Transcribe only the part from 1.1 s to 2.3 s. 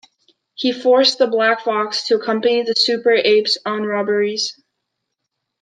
the Black Fox to